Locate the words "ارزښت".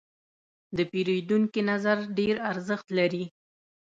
2.51-2.87